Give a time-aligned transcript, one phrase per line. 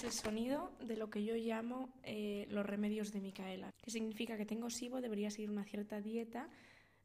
[0.00, 4.38] es el sonido de lo que yo llamo eh, los remedios de Micaela, que significa
[4.38, 6.48] que tengo SIBO, debería seguir una cierta dieta,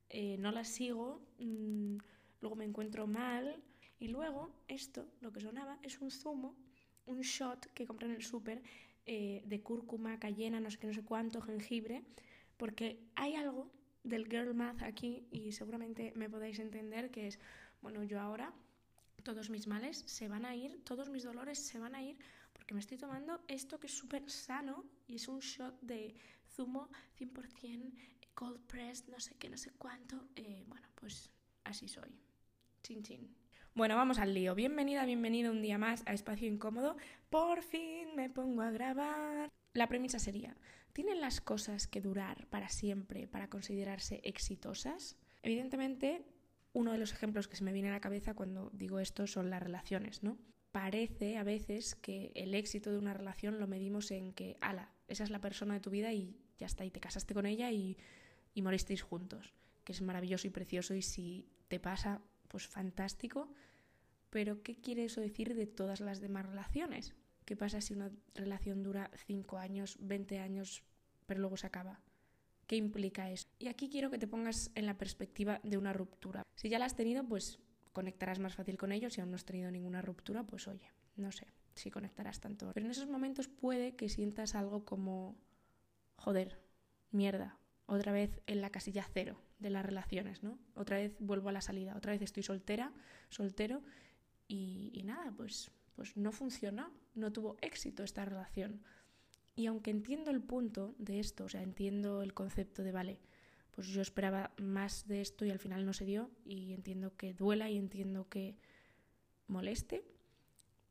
[0.10, 1.98] eh, no la sigo, mm,
[2.40, 3.62] luego me encuentro mal
[4.00, 6.56] y luego esto, lo que sonaba, es un zumo,
[7.06, 8.62] un shot que compré en el súper
[9.06, 12.02] eh, de cúrcuma, cayena, no sé qué, no sé cuánto, jengibre,
[12.56, 13.70] porque hay algo
[14.06, 17.40] del girl math aquí y seguramente me podáis entender que es,
[17.82, 18.54] bueno, yo ahora
[19.26, 22.16] todos mis males se van a ir, todos mis dolores se van a ir
[22.54, 26.16] porque me estoy tomando esto que es súper sano y es un shot de
[26.56, 26.90] zumo
[27.20, 27.92] 100%
[28.36, 30.28] cold pressed, no sé qué, no sé cuánto.
[30.36, 31.32] Eh, bueno, pues
[31.64, 32.12] así soy.
[32.84, 33.36] Chin chin.
[33.74, 34.54] Bueno, vamos al lío.
[34.54, 36.96] Bienvenida, bienvenido un día más a Espacio Incómodo.
[37.32, 39.52] Por fin me pongo a grabar.
[39.74, 40.56] La premisa sería,
[40.94, 45.18] ¿tienen las cosas que durar para siempre para considerarse exitosas?
[45.42, 46.26] Evidentemente,
[46.76, 49.50] uno de los ejemplos que se me viene a la cabeza cuando digo esto son
[49.50, 50.38] las relaciones, ¿no?
[50.74, 55.24] Parece a veces que el éxito de una relación lo medimos en que, ala, esa
[55.24, 57.98] es la persona de tu vida y ya está, y te casaste con ella y,
[58.54, 59.54] y moristeis juntos,
[59.86, 63.54] que es maravilloso y precioso y si te pasa, pues fantástico,
[64.30, 67.16] pero ¿qué quiere eso decir de todas las demás relaciones?
[67.46, 70.84] ¿Qué pasa si una relación dura 5 años, 20 años,
[71.26, 72.02] pero luego se acaba?
[72.68, 73.48] ¿Qué implica eso?
[73.60, 76.44] Y aquí quiero que te pongas en la perspectiva de una ruptura.
[76.56, 77.60] Si ya la has tenido, pues
[77.94, 79.14] conectarás más fácil con ellos.
[79.14, 82.72] Si aún no has tenido ninguna ruptura, pues oye, no sé si conectarás tanto.
[82.74, 85.38] Pero en esos momentos puede que sientas algo como,
[86.16, 86.60] joder,
[87.12, 90.58] mierda, otra vez en la casilla cero de las relaciones, ¿no?
[90.74, 92.94] Otra vez vuelvo a la salida, otra vez estoy soltera,
[93.30, 93.84] soltero
[94.48, 98.82] y, nada, pues, pues no funcionó, no tuvo éxito esta relación.
[99.56, 103.20] Y aunque entiendo el punto de esto, o sea, entiendo el concepto de, vale,
[103.72, 107.34] pues yo esperaba más de esto y al final no se dio, y entiendo que
[107.34, 108.58] duela y entiendo que
[109.48, 110.04] moleste,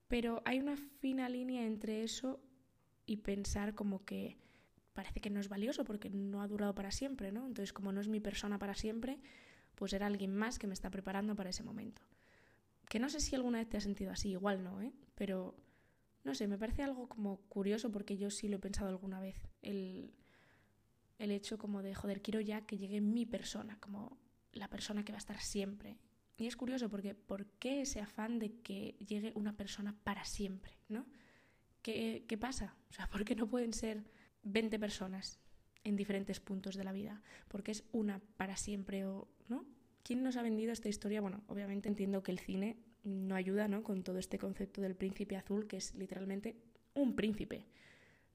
[0.09, 2.41] pero hay una fina línea entre eso
[3.07, 4.39] y pensar como que
[4.93, 7.47] parece que no es valioso porque no ha durado para siempre, ¿no?
[7.47, 9.19] Entonces, como no es mi persona para siempre,
[9.75, 12.03] pues era alguien más que me está preparando para ese momento.
[12.89, 14.93] Que no sé si alguna vez te has sentido así, igual no, ¿eh?
[15.15, 15.57] Pero
[16.25, 19.49] no sé, me parece algo como curioso porque yo sí lo he pensado alguna vez.
[19.63, 20.15] El,
[21.19, 24.19] el hecho como de, joder, quiero ya que llegue mi persona, como
[24.53, 25.99] la persona que va a estar siempre.
[26.37, 30.79] Y es curioso porque ¿por qué ese afán de que llegue una persona para siempre,
[30.89, 31.07] ¿no?
[31.83, 32.75] ¿Qué, qué pasa?
[32.91, 34.05] O sea, ¿por qué no pueden ser
[34.43, 35.39] 20 personas
[35.85, 37.23] en diferentes puntos de la vida?
[37.49, 39.67] Porque es una para siempre o, ¿no?
[40.03, 41.21] ¿Quién nos ha vendido esta historia?
[41.21, 43.83] Bueno, obviamente entiendo que el cine no ayuda ¿no?
[43.83, 46.57] con todo este concepto del príncipe azul, que es literalmente
[46.95, 47.67] un príncipe.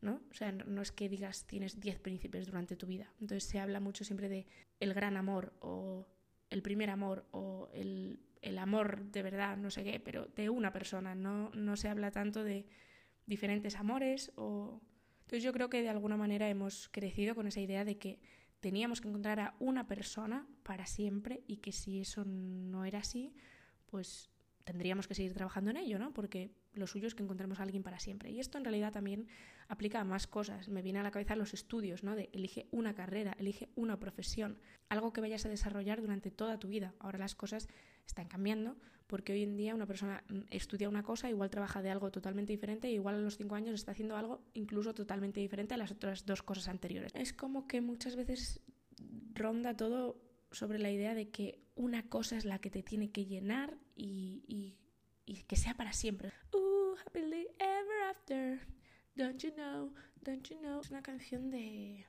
[0.01, 0.21] ¿no?
[0.31, 3.11] O sea, no es que digas tienes 10 príncipes durante tu vida.
[3.19, 4.47] Entonces se habla mucho siempre de
[4.79, 6.07] el gran amor o
[6.49, 10.71] el primer amor o el, el amor de verdad, no sé qué, pero de una
[10.71, 11.15] persona.
[11.15, 12.65] No, no se habla tanto de
[13.25, 14.81] diferentes amores o...
[15.21, 18.19] Entonces yo creo que de alguna manera hemos crecido con esa idea de que
[18.61, 23.35] teníamos que encontrar a una persona para siempre y que si eso no era así,
[23.85, 24.31] pues
[24.69, 26.13] tendríamos que seguir trabajando en ello, ¿no?
[26.13, 28.29] Porque lo suyo es que encontremos a alguien para siempre.
[28.29, 29.27] Y esto en realidad también
[29.67, 30.69] aplica a más cosas.
[30.69, 32.15] Me viene a la cabeza los estudios, ¿no?
[32.15, 36.67] De elige una carrera, elige una profesión, algo que vayas a desarrollar durante toda tu
[36.67, 36.93] vida.
[36.99, 37.67] Ahora las cosas
[38.05, 38.77] están cambiando
[39.07, 42.53] porque hoy en día una persona mm, estudia una cosa, igual trabaja de algo totalmente
[42.53, 45.91] diferente y igual a los cinco años está haciendo algo incluso totalmente diferente a las
[45.91, 47.11] otras dos cosas anteriores.
[47.15, 48.61] Es como que muchas veces
[49.33, 50.21] ronda todo
[50.51, 54.75] sobre la idea de que una cosa es la que te tiene que llenar y,
[55.25, 56.31] y, que sea para siempre.
[56.53, 58.59] Uh, happily ever after.
[59.15, 59.93] Don't you know,
[60.23, 60.79] don't you know.
[60.81, 62.05] Es una canción de.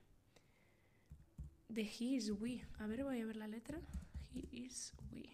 [1.69, 2.65] de He is We.
[2.79, 3.81] A ver, voy a ver la letra.
[4.34, 5.25] He is We.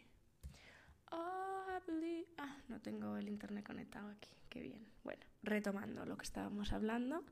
[1.13, 2.27] Oh, happily.
[2.39, 4.31] Ah, no tengo el internet conectado aquí.
[4.49, 4.87] Qué bien.
[5.05, 7.25] Bueno, retomando lo que estábamos hablando.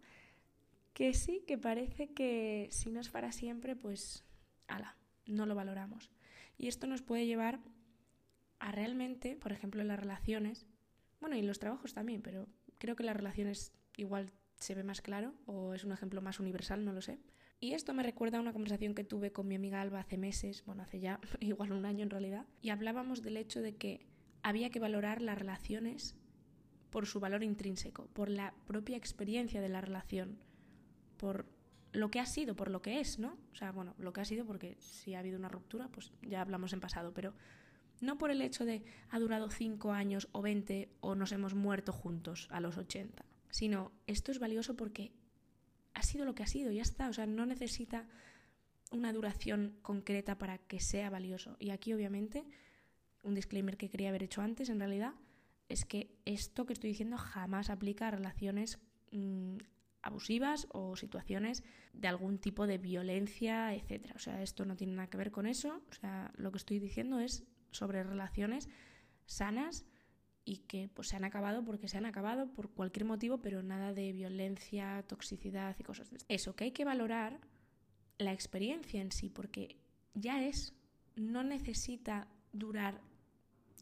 [0.93, 4.25] Que sí, que parece que si no es para siempre, pues.
[4.69, 4.97] ala
[5.27, 6.11] no lo valoramos.
[6.59, 7.61] Y esto nos puede llevar
[8.73, 10.67] realmente, por ejemplo, en las relaciones,
[11.21, 12.49] bueno, y en los trabajos también, pero
[12.79, 16.84] creo que las relaciones igual se ve más claro o es un ejemplo más universal,
[16.84, 17.19] no lo sé.
[17.61, 20.65] Y esto me recuerda a una conversación que tuve con mi amiga Alba hace meses,
[20.66, 24.07] bueno, hace ya igual un año en realidad, y hablábamos del hecho de que
[24.43, 26.17] había que valorar las relaciones
[26.91, 30.39] por su valor intrínseco, por la propia experiencia de la relación,
[31.17, 31.47] por
[31.93, 33.39] lo que ha sido por lo que es, ¿no?
[33.53, 36.41] O sea, bueno, lo que ha sido porque si ha habido una ruptura, pues ya
[36.41, 37.34] hablamos en pasado, pero
[38.04, 41.92] no por el hecho de ha durado 5 años o 20 o nos hemos muerto
[41.92, 45.12] juntos a los 80, sino esto es valioso porque
[45.95, 48.09] ha sido lo que ha sido, ya está, o sea, no necesita
[48.91, 51.56] una duración concreta para que sea valioso.
[51.59, 52.45] Y aquí obviamente,
[53.22, 55.15] un disclaimer que quería haber hecho antes, en realidad,
[55.68, 58.78] es que esto que estoy diciendo jamás aplica a relaciones
[59.12, 59.57] mm,
[60.03, 61.62] abusivas o situaciones
[61.92, 64.12] de algún tipo de violencia, etc.
[64.15, 65.83] O sea, esto no tiene nada que ver con eso.
[65.91, 68.68] O sea, lo que estoy diciendo es sobre relaciones
[69.26, 69.84] sanas
[70.44, 73.92] y que pues se han acabado porque se han acabado por cualquier motivo, pero nada
[73.92, 76.54] de violencia, toxicidad y cosas de eso.
[76.54, 77.41] Que hay que valorar
[78.18, 79.76] la experiencia en sí, porque
[80.15, 80.74] ya es,
[81.16, 83.00] no necesita durar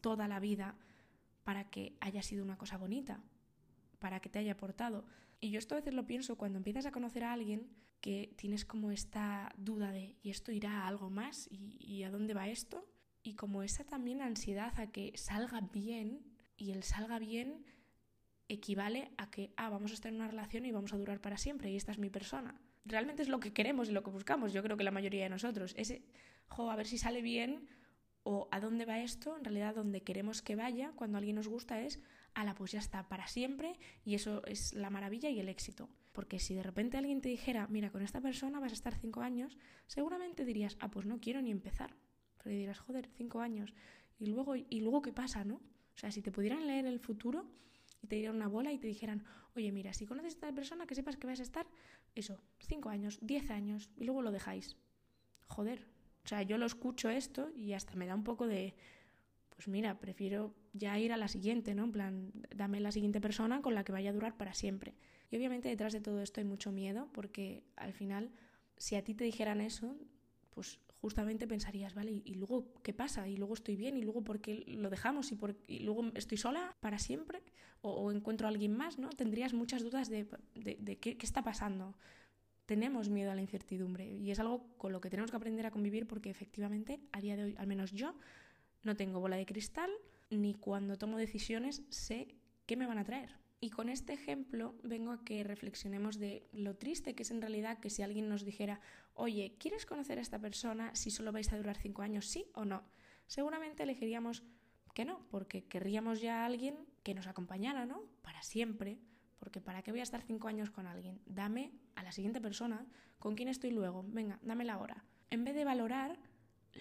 [0.01, 0.77] toda la vida
[1.45, 3.21] para que haya sido una cosa bonita,
[3.99, 5.05] para que te haya aportado.
[5.41, 7.69] Y yo esto a veces lo pienso cuando empiezas a conocer a alguien
[8.01, 11.49] que tienes como esta duda de ¿y esto irá a algo más?
[11.51, 12.87] ¿Y, y a dónde va esto?
[13.23, 16.25] Y como esa también ansiedad a que salga bien
[16.57, 17.65] y el salga bien
[18.49, 21.37] equivale a que, ah, vamos a estar en una relación y vamos a durar para
[21.37, 22.61] siempre y esta es mi persona.
[22.85, 25.31] Realmente es lo que queremos y lo que buscamos, yo creo que la mayoría de
[25.31, 25.75] nosotros.
[25.77, 26.03] Ese,
[26.49, 27.69] jo, a ver si sale bien
[28.25, 31.81] o a dónde va esto, en realidad donde queremos que vaya cuando alguien nos gusta
[31.81, 32.01] es,
[32.35, 35.89] ala, pues ya está, para siempre y eso es la maravilla y el éxito.
[36.13, 39.23] Porque si de repente alguien te dijera, mira, con esta persona vas a estar cinco
[39.23, 41.95] años, seguramente dirías, ah, pues no quiero ni empezar.
[42.43, 43.75] Pero dirás, joder, cinco años.
[44.19, 45.57] Y luego, ¿y luego qué pasa, no?
[45.57, 47.47] O sea, si te pudieran leer el futuro
[48.03, 49.25] y te dieran una bola y te dijeran,
[49.55, 51.67] oye, mira, si conoces a esta persona, que sepas que vas a estar,
[52.15, 54.77] eso, cinco años, diez años, y luego lo dejáis.
[55.47, 55.87] Joder.
[56.25, 58.75] O sea, yo lo escucho esto y hasta me da un poco de,
[59.51, 61.85] pues mira, prefiero ya ir a la siguiente, ¿no?
[61.85, 64.95] En plan, dame la siguiente persona con la que vaya a durar para siempre.
[65.31, 68.31] Y obviamente detrás de todo esto hay mucho miedo porque al final,
[68.77, 69.97] si a ti te dijeran eso,
[70.51, 73.27] pues justamente pensarías, vale, ¿y luego qué pasa?
[73.27, 73.97] ¿Y luego estoy bien?
[73.97, 75.33] ¿Y luego por qué lo dejamos?
[75.33, 77.43] ¿Y, por, y luego estoy sola para siempre?
[77.81, 79.01] ¿O, encuentro a alguien más?
[79.01, 79.11] ¿no?
[79.11, 80.29] Tendrías muchas dudas de,
[81.01, 81.97] qué, está pasando.
[82.67, 85.73] Tenemos miedo a la incertidumbre y es algo con lo que tenemos que aprender a
[85.73, 88.15] convivir porque efectivamente a día de hoy, al menos yo,
[88.85, 89.91] no tengo bola de cristal
[90.31, 92.29] ni cuando tomo decisiones sé
[92.67, 93.31] qué me van a traer.
[93.63, 97.79] Y con este ejemplo vengo a que reflexionemos de lo triste que es en realidad
[97.79, 98.81] que si alguien nos dijera,
[99.15, 102.65] oye, ¿quieres conocer a esta persona si solo vais a durar cinco años, sí o
[102.65, 102.83] no?
[103.29, 104.43] Seguramente elegiríamos
[104.95, 106.75] que no, porque querríamos ya a alguien
[107.05, 108.03] que nos acompañara, ¿no?
[108.23, 108.99] Para siempre.
[109.39, 111.21] Porque ¿para qué voy a estar cinco años con alguien?
[111.25, 112.85] Dame a la siguiente persona
[113.21, 114.05] con quien estoy luego.
[114.09, 115.05] Venga, dame la hora.
[115.31, 116.19] En vez de valorar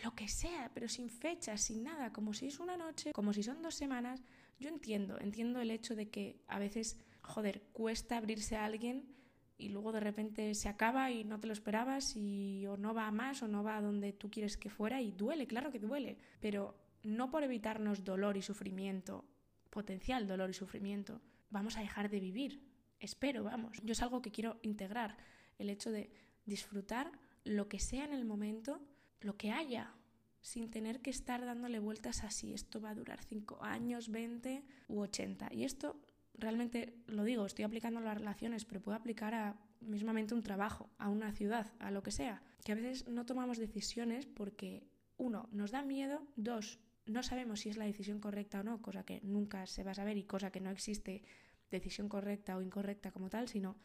[0.03, 3.43] lo que sea, pero sin fecha, sin nada, como si es una noche, como si
[3.43, 4.23] son dos semanas,
[4.61, 9.13] yo entiendo, entiendo el hecho de que a veces, joder, cuesta abrirse a alguien
[9.57, 13.07] y luego de repente se acaba y no te lo esperabas y o no va
[13.07, 15.79] a más o no va a donde tú quieres que fuera y duele, claro que
[15.79, 19.25] duele, pero no por evitarnos dolor y sufrimiento,
[19.69, 22.63] potencial dolor y sufrimiento, vamos a dejar de vivir.
[22.99, 23.79] Espero, vamos.
[23.83, 25.17] Yo es algo que quiero integrar,
[25.57, 26.11] el hecho de
[26.45, 27.11] disfrutar
[27.43, 28.79] lo que sea en el momento,
[29.21, 29.95] lo que haya,
[30.41, 34.63] sin tener que estar dándole vueltas a si esto va a durar 5 años, 20
[34.89, 35.49] u 80.
[35.53, 36.01] Y esto
[36.33, 40.89] realmente lo digo, estoy aplicando a las relaciones, pero puedo aplicar a mismamente un trabajo,
[40.97, 42.41] a una ciudad, a lo que sea.
[42.63, 44.83] Que a veces no tomamos decisiones porque,
[45.17, 49.03] uno, nos da miedo, dos, no sabemos si es la decisión correcta o no, cosa
[49.03, 51.23] que nunca se va a saber y cosa que no existe
[51.69, 53.77] decisión correcta o incorrecta como tal, sino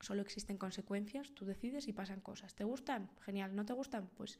[0.00, 2.54] solo existen consecuencias, tú decides y pasan cosas.
[2.54, 3.10] ¿Te gustan?
[3.20, 3.54] Genial.
[3.54, 4.10] ¿No te gustan?
[4.16, 4.38] Pues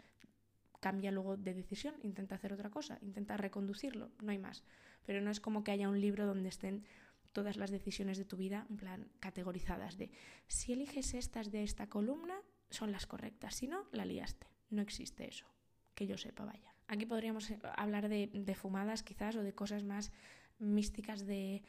[0.85, 4.65] cambia luego de decisión, intenta hacer otra cosa, intenta reconducirlo, no hay más.
[5.07, 6.85] Pero no es como que haya un libro donde estén
[7.33, 10.11] todas las decisiones de tu vida en plan categorizadas de
[10.47, 12.35] si eliges estas de esta columna
[12.69, 14.47] son las correctas, si no, la liaste.
[14.69, 15.47] No existe eso,
[15.95, 16.75] que yo sepa, vaya.
[16.87, 20.12] Aquí podríamos eh, hablar de, fumadas quizás o de cosas más
[20.59, 21.62] místicas de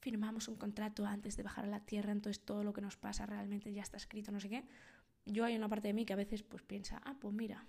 [0.00, 3.26] firmamos un contrato antes de bajar a la tierra, entonces todo lo que nos pasa
[3.26, 4.64] realmente ya está escrito, no sé qué.
[5.26, 7.66] Yo hay una parte de mí que a veces pues piensa, ah, pues mira,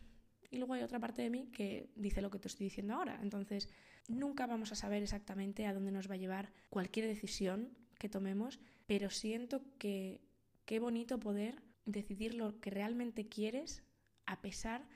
[0.53, 3.19] y luego hay otra parte de mí que dice lo que te estoy diciendo ahora.
[3.24, 3.69] Entonces,
[4.07, 8.60] nunca vamos a saber exactamente a dónde nos va a llevar cualquier decisión que tomemos,
[8.86, 10.22] pero siento que
[10.65, 13.83] qué bonito poder decidir lo que realmente quieres
[14.27, 14.88] a pesar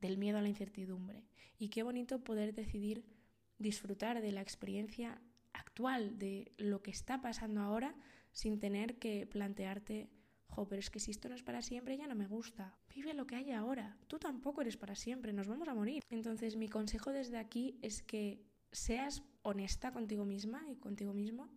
[0.00, 1.22] del miedo a la incertidumbre.
[1.56, 3.04] Y qué bonito poder decidir
[3.58, 5.20] disfrutar de la experiencia
[5.52, 7.94] actual, de lo que está pasando ahora,
[8.32, 10.10] sin tener que plantearte
[10.48, 12.74] jo, pero es que si esto no es para siempre ya no me gusta.
[12.94, 13.96] Vive lo que hay ahora.
[14.06, 16.02] Tú tampoco eres para siempre, nos vamos a morir.
[16.10, 21.48] Entonces mi consejo desde aquí es que seas honesta contigo misma y contigo mismo,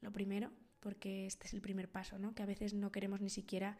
[0.00, 2.34] lo primero, porque este es el primer paso, ¿no?
[2.34, 3.78] Que a veces no queremos ni siquiera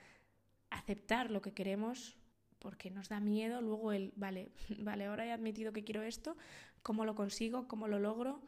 [0.71, 2.17] aceptar lo que queremos
[2.59, 6.37] porque nos da miedo luego el, vale, vale, ahora he admitido que quiero esto,
[6.83, 7.69] ¿cómo lo consigo?
[7.69, 8.43] ¿Cómo lo logro?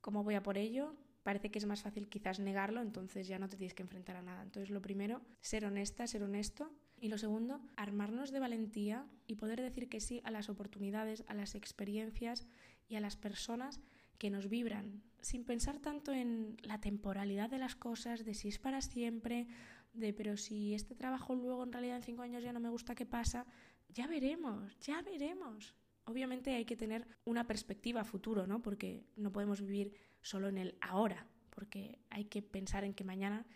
[0.00, 0.94] ¿Cómo voy a por ello?
[1.24, 4.22] Parece que es más fácil quizás negarlo, entonces ya no te tienes que enfrentar a
[4.22, 4.42] nada.
[4.42, 6.70] Entonces lo primero, ser honesta, ser honesto.
[7.00, 11.34] Y lo segundo, armarnos de valentía y poder decir que sí a las oportunidades, a
[11.34, 12.46] las experiencias
[12.88, 13.80] y a las personas
[14.18, 18.58] que nos vibran, sin pensar tanto en la temporalidad de las cosas, de si es
[18.58, 19.48] para siempre,
[19.92, 22.94] de pero si este trabajo luego en realidad en cinco años ya no me gusta,
[22.94, 23.44] ¿qué pasa?
[23.88, 25.74] Ya veremos, ya veremos.
[26.04, 28.62] Obviamente hay que tener una perspectiva futuro, ¿no?
[28.62, 29.92] Porque no podemos vivir
[30.24, 33.46] solo en el ahora, porque hay que pensar en que mañana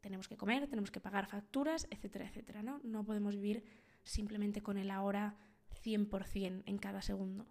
[0.00, 2.80] tenemos que comer, tenemos que pagar facturas, etcétera, etcétera, ¿no?
[2.82, 3.64] No podemos vivir
[4.02, 5.36] simplemente con el ahora
[5.84, 7.46] 100% en cada segundo.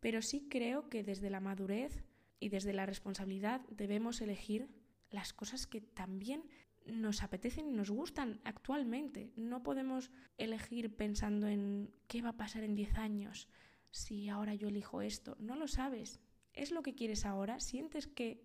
[0.00, 2.04] Pero sí creo que desde la madurez
[2.40, 4.68] y desde la responsabilidad debemos elegir
[5.10, 6.48] las cosas que también
[6.86, 9.32] nos apetecen y nos gustan actualmente.
[9.36, 13.48] No podemos elegir pensando en qué va a pasar en 10 años
[13.90, 15.36] si ahora yo elijo esto.
[15.38, 16.20] No lo sabes.
[16.56, 17.60] ¿Es lo que quieres ahora?
[17.60, 18.42] ¿Sientes que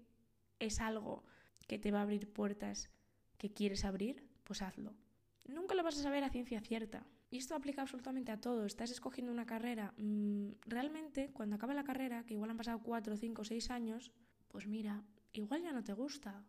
[0.59, 1.23] es algo
[1.67, 2.89] que te va a abrir puertas
[3.37, 4.27] que quieres abrir?
[4.43, 4.93] Pues hazlo.
[5.47, 7.07] Nunca lo vas a saber a ciencia cierta.
[7.31, 8.65] Y esto aplica absolutamente a todo.
[8.65, 9.93] Estás escogiendo una carrera.
[9.97, 14.11] Mm, realmente, cuando acaba la carrera, que igual han pasado 4, 5, 6 años,
[14.49, 15.01] pues mira,
[15.31, 16.43] igual ya no te gusta.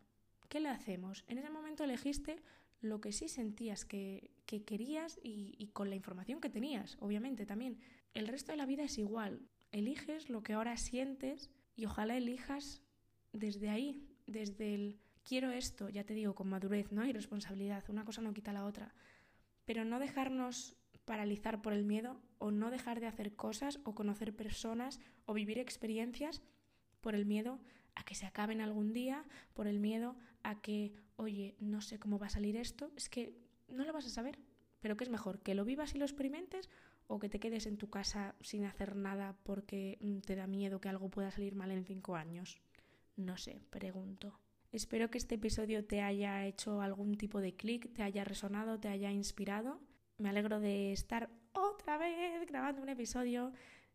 [0.49, 1.23] ¿Qué le hacemos?
[1.27, 2.43] En ese momento elegiste
[2.81, 7.79] lo que sí sentías que, querías y, y con la información que tenías, obviamente también.
[8.13, 9.47] El resto de la vida es igual.
[9.73, 12.81] Eliges lo que ahora sientes y ojalá elijas
[13.33, 17.05] desde ahí, desde el quiero esto, ya te digo, con madurez, ¿no?
[17.05, 17.83] Y responsabilidad.
[17.89, 18.93] Una cosa no quita la otra.
[19.65, 24.35] Pero no dejarnos paralizar por el miedo o no dejar de hacer cosas o conocer
[24.35, 26.41] personas o vivir experiencias
[27.01, 27.59] por el miedo
[27.95, 32.19] a que se acaben algún día, por el miedo a que, oye, no sé cómo
[32.19, 33.35] va a salir esto, es que
[33.67, 34.39] no lo vas a saber.
[34.79, 35.41] Pero ¿qué es mejor?
[35.41, 36.69] ¿Que lo vivas y lo experimentes
[37.07, 40.79] o que te quedes en tu casa sin hacer nada porque mm, te da miedo
[40.79, 42.59] que algo pueda salir mal en cinco años?
[43.15, 44.39] No sé, pregunto.
[44.71, 48.87] Espero que este episodio te haya hecho algún tipo de clic, te haya resonado, te
[48.87, 49.79] haya inspirado.
[50.17, 53.53] Me alegro de estar otra vez grabando un episodio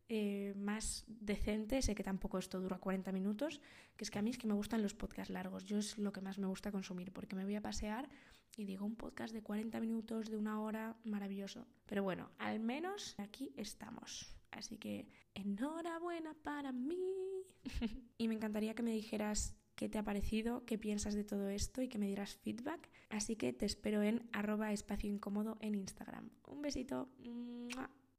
[0.08, 1.82] eh, más decente.
[1.82, 3.60] Sé que tampoco esto dura 40 minutos,
[3.96, 5.64] que es que a mí es que me gustan los podcasts largos.
[5.64, 8.08] Yo es lo que más me gusta consumir, porque me voy a pasear
[8.56, 11.66] y digo un podcast de 40 minutos, de una hora, maravilloso.
[11.86, 14.34] Pero bueno, al menos aquí estamos.
[14.50, 17.44] Así que enhorabuena para mí.
[18.18, 21.82] y me encantaría que me dijeras qué te ha parecido, qué piensas de todo esto
[21.82, 22.88] y que me dieras feedback.
[23.10, 26.30] Así que te espero en arroba espacio incómodo en Instagram.
[26.46, 27.08] Un besito.